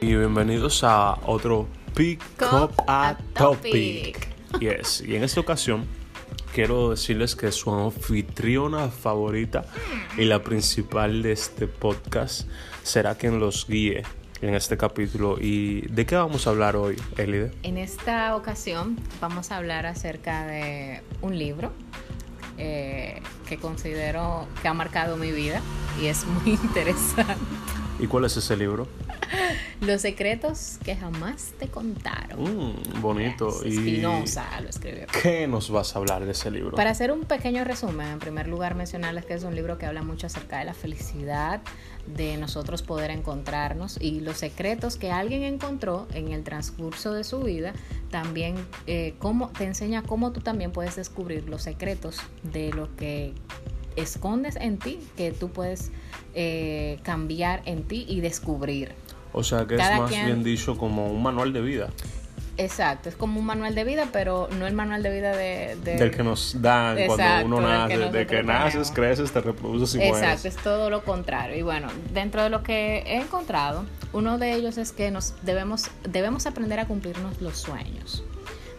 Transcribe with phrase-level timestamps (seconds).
[0.00, 4.28] Y bienvenidos a otro Pick Up a Topic.
[4.60, 5.86] Yes, y en esta ocasión
[6.54, 9.66] quiero decirles que su anfitriona favorita
[10.16, 12.48] y la principal de este podcast
[12.82, 14.04] será quien los guíe
[14.40, 15.36] en este capítulo.
[15.40, 17.50] ¿Y de qué vamos a hablar hoy, Elide?
[17.62, 21.72] En esta ocasión vamos a hablar acerca de un libro
[22.56, 25.60] eh, que considero que ha marcado mi vida
[26.00, 27.34] y es muy interesante.
[27.98, 28.88] ¿Y cuál es ese libro?
[29.80, 32.42] Los secretos que jamás te contaron.
[32.42, 33.62] Mm, bonito.
[33.62, 35.06] Yes, Espinosa lo escribió.
[35.22, 36.76] ¿Qué nos vas a hablar de ese libro?
[36.76, 40.02] Para hacer un pequeño resumen, en primer lugar mencionarles que es un libro que habla
[40.02, 41.60] mucho acerca de la felicidad,
[42.16, 47.40] de nosotros poder encontrarnos y los secretos que alguien encontró en el transcurso de su
[47.40, 47.72] vida,
[48.10, 48.56] también
[48.86, 53.32] eh, cómo, te enseña cómo tú también puedes descubrir los secretos de lo que
[53.96, 55.90] escondes en ti, que tú puedes
[56.34, 58.92] eh, cambiar en ti y descubrir.
[59.32, 61.88] O sea que Cada es más quien- bien dicho como un manual de vida.
[62.56, 65.76] Exacto, es como un manual de vida, pero no el manual de vida de...
[65.84, 68.10] de- Del que nos dan Exacto, cuando uno que nace.
[68.10, 70.16] de que naces, creces, te reproduces y mueres.
[70.28, 71.56] Exacto, es todo lo contrario.
[71.56, 75.88] Y bueno, dentro de lo que he encontrado, uno de ellos es que nos debemos,
[76.02, 78.24] debemos aprender a cumplirnos los sueños.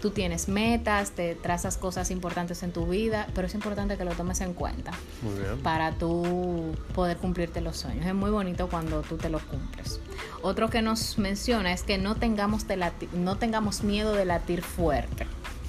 [0.00, 4.12] Tú tienes metas, te trazas cosas importantes en tu vida, pero es importante que lo
[4.12, 5.58] tomes en cuenta Muy bien.
[5.62, 8.06] para tú poder cumplirte los sueños.
[8.06, 10.00] Es muy bonito cuando tú te los cumples.
[10.40, 14.62] Otro que nos menciona es que no tengamos, de lati- no tengamos miedo de latir
[14.62, 15.26] fuerte.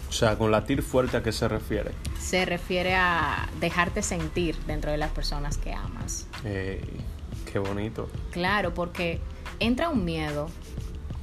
[0.10, 1.92] O sea, con latir fuerte a qué se refiere.
[2.20, 6.28] Se refiere a dejarte sentir dentro de las personas que amas.
[6.44, 6.82] Ey,
[7.52, 8.10] qué bonito.
[8.32, 9.22] Claro, porque
[9.60, 10.50] entra un miedo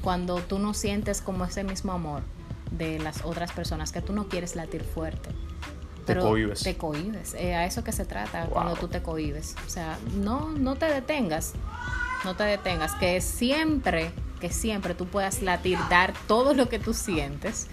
[0.03, 2.23] cuando tú no sientes como ese mismo amor
[2.70, 5.31] de las otras personas, que tú no quieres latir fuerte.
[6.05, 6.62] Te cohibes.
[6.62, 7.34] Te cohibes.
[7.34, 8.53] Eh, a eso que se trata Wow.
[8.53, 9.56] cuando tú te cohibes.
[9.67, 11.55] O sea, no, no te detengas.
[12.25, 12.94] No te detengas.
[12.94, 17.67] Que siempre, que siempre tú puedas latir, dar todo lo que tú sientes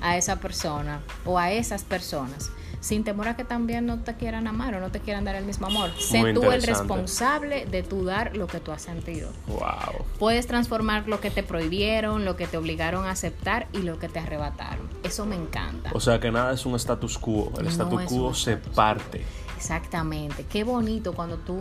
[0.00, 2.50] a esa persona o a esas personas.
[2.80, 5.44] Sin temor a que también no te quieran amar o no te quieran dar el
[5.44, 5.90] mismo amor.
[5.98, 9.30] Sé tú el responsable de tú dar lo que tú has sentido.
[9.48, 10.04] Wow.
[10.18, 14.08] Puedes transformar lo que te prohibieron, lo que te obligaron a aceptar y lo que
[14.08, 14.88] te arrebataron.
[15.02, 15.90] Eso me encanta.
[15.92, 17.52] O sea que nada es un status quo.
[17.58, 19.18] El No status quo se status quo.
[19.58, 20.44] Exactamente.
[20.44, 21.58] Qué bonito cuando tú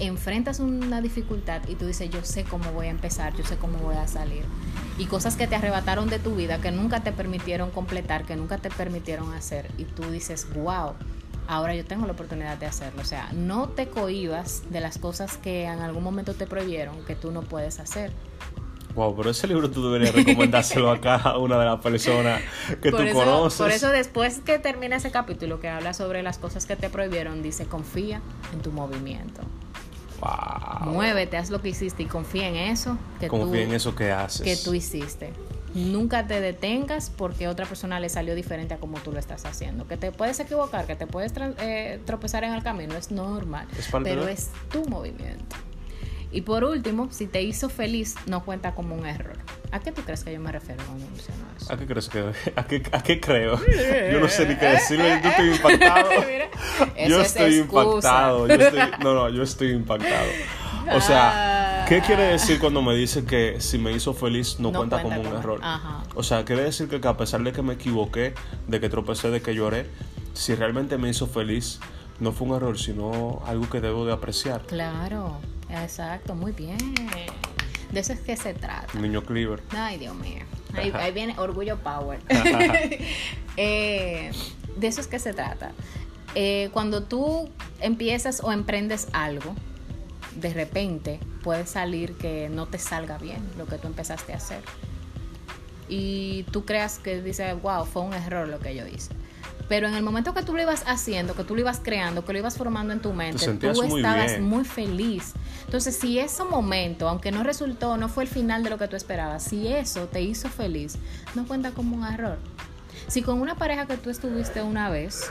[0.00, 3.78] enfrentas una dificultad y tú dices, yo sé cómo voy a empezar, yo sé cómo
[3.78, 4.42] voy a salir.
[4.98, 8.58] Y cosas que te arrebataron de tu vida, que nunca te permitieron completar, que nunca
[8.58, 9.70] te permitieron hacer.
[9.78, 10.94] Y tú dices, wow,
[11.46, 13.00] ahora yo tengo la oportunidad de hacerlo.
[13.00, 17.14] O sea, no te cohibas de las cosas que en algún momento te prohibieron, que
[17.14, 18.10] tú no puedes hacer.
[18.96, 22.40] Wow, pero ese libro tú deberías recomendárselo a cada una de las personas
[22.82, 23.58] que por tú eso, conoces.
[23.58, 27.42] Por eso después que termina ese capítulo que habla sobre las cosas que te prohibieron,
[27.42, 28.22] dice, confía
[28.54, 29.42] en tu movimiento.
[30.20, 30.94] Wow.
[30.94, 34.10] Muévete, haz lo que hiciste y confía en eso que, Confía tú, en eso que
[34.12, 34.40] haces.
[34.40, 35.30] que tú hiciste.
[35.74, 39.44] Nunca te detengas porque a otra persona le salió diferente a como tú lo estás
[39.44, 39.86] haciendo.
[39.86, 43.68] Que te puedes equivocar, que te puedes eh, tropezar en el camino, es normal.
[43.78, 45.54] Es pero es tu movimiento.
[46.32, 49.36] Y por último, si te hizo feliz, no cuenta como un error.
[49.70, 51.72] ¿A qué tú crees que yo me refiero cuando menciono eso?
[51.72, 52.32] ¿A qué crees que.?
[52.56, 53.58] ¿A qué, a qué creo?
[54.12, 55.20] Yo no sé ni qué decirle.
[55.22, 56.10] Yo estoy impactado.
[56.26, 58.46] Mira, yo estoy impactado.
[58.48, 60.26] Yo estoy, no, no, yo estoy impactado.
[60.94, 64.78] O sea, ¿qué quiere decir cuando me dice que si me hizo feliz no, No
[64.78, 65.60] cuenta, cuenta como un error?
[65.62, 66.02] ajá.
[66.14, 68.34] O sea, quiere decir que, que a pesar de que me equivoqué,
[68.68, 69.86] de que tropecé, de que lloré,
[70.32, 71.80] si realmente me hizo feliz,
[72.20, 74.62] no fue un error, sino algo que debo de apreciar.
[74.62, 75.38] Claro,
[75.70, 76.78] exacto, muy bien.
[77.92, 78.98] De eso es que se trata.
[78.98, 79.62] Niño Cleaver.
[79.70, 80.44] Ay, Dios mío.
[80.74, 82.20] Ahí, ahí viene Orgullo Power.
[83.58, 84.32] Eh,
[84.76, 85.72] de eso es que se trata.
[86.34, 87.48] Eh, cuando tú
[87.80, 89.54] empiezas o emprendes algo,
[90.34, 94.60] de repente puede salir que no te salga bien lo que tú empezaste a hacer.
[95.88, 99.12] Y tú creas que dices, wow, fue un error lo que yo hice.
[99.68, 102.32] Pero en el momento que tú lo ibas haciendo, que tú lo ibas creando, que
[102.32, 105.32] lo ibas formando en tu mente, tú estabas muy feliz.
[105.64, 108.94] Entonces, si ese momento, aunque no resultó, no fue el final de lo que tú
[108.94, 110.98] esperabas, si eso te hizo feliz,
[111.34, 112.38] no cuenta como un error.
[113.08, 115.30] Si con una pareja que tú estuviste una vez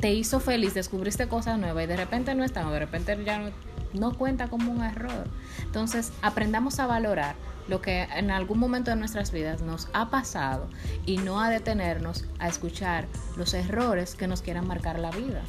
[0.00, 3.38] te hizo feliz, descubriste cosas nuevas y de repente no están, o de repente ya
[3.38, 3.50] no,
[3.92, 5.24] no cuenta como un error.
[5.62, 7.36] Entonces, aprendamos a valorar
[7.68, 10.68] lo que en algún momento de nuestras vidas nos ha pasado
[11.06, 13.06] y no a detenernos a escuchar
[13.36, 15.42] los errores que nos quieran marcar la vida.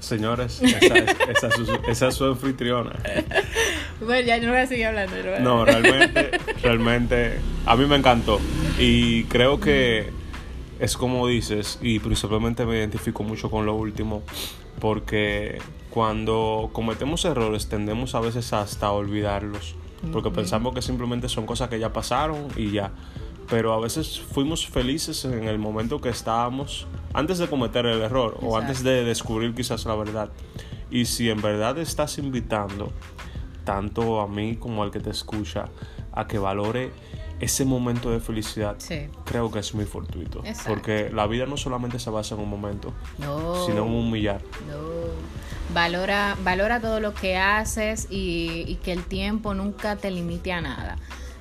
[0.00, 2.92] Señores, esa es, esa su, esa es su anfitriona.
[4.00, 5.16] Bueno, ya no voy a seguir hablando.
[5.40, 6.30] No, realmente,
[6.62, 8.40] realmente, a mí me encantó.
[8.78, 10.10] Y creo que
[10.78, 14.22] es como dices, y principalmente me identifico mucho con lo último,
[14.78, 15.58] porque
[15.90, 19.74] cuando cometemos errores tendemos a veces hasta a olvidarlos.
[20.12, 22.92] Porque pensamos que simplemente son cosas que ya pasaron y ya.
[23.48, 28.36] Pero a veces fuimos felices en el momento que estábamos, antes de cometer el error
[28.42, 30.30] o antes de descubrir quizás la verdad.
[30.90, 32.92] Y si en verdad estás invitando
[33.64, 35.66] tanto a mí como al que te escucha
[36.12, 36.90] a que valore
[37.40, 38.76] ese momento de felicidad,
[39.24, 40.42] creo que es muy fortuito.
[40.66, 44.40] Porque la vida no solamente se basa en un momento, sino en un millar.
[45.72, 50.60] Valora, valora todo lo que haces y, y que el tiempo nunca te limite a
[50.60, 50.96] nada.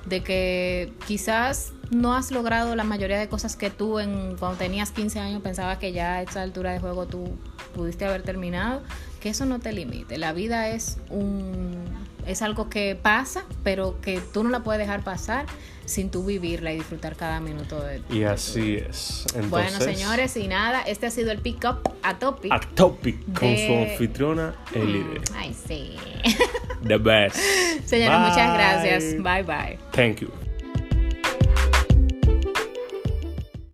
[0.06, 4.92] De que quizás no has logrado la mayoría de cosas que tú en, cuando tenías
[4.92, 7.38] 15 años pensabas que ya a esta altura de juego tú
[7.74, 8.82] pudiste haber terminado,
[9.22, 10.18] que eso no te limite.
[10.18, 11.87] La vida es un
[12.27, 15.45] es algo que pasa, pero que tú no la puedes dejar pasar
[15.85, 19.25] sin tú vivirla y disfrutar cada minuto de Y así es.
[19.50, 22.51] bueno, señores, y nada, este ha sido el Pick Up a Topic.
[22.51, 25.21] A Topic con su anfitriona Elide.
[25.33, 25.95] Ay, sí.
[26.85, 27.38] The best.
[27.85, 29.03] Señores, muchas gracias.
[29.24, 29.79] Bye bye.
[29.91, 30.47] Thank you.